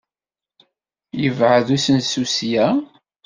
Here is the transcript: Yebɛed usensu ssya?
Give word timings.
Yebɛed 1.21 1.67
usensu 1.75 2.23
ssya? 2.29 2.67